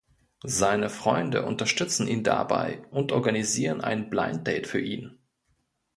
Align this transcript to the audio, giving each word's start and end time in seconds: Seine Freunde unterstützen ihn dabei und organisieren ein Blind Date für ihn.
Seine 0.47 0.89
Freunde 0.89 1.45
unterstützen 1.45 2.07
ihn 2.07 2.23
dabei 2.23 2.83
und 2.89 3.11
organisieren 3.11 3.81
ein 3.81 4.09
Blind 4.09 4.47
Date 4.47 4.65
für 4.65 4.79
ihn. 4.81 5.19